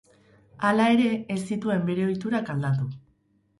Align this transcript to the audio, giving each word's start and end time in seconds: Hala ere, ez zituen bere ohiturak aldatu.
Hala 0.69 0.87
ere, 0.93 1.11
ez 1.35 1.37
zituen 1.51 1.85
bere 1.91 2.09
ohiturak 2.09 2.53
aldatu. 2.57 2.91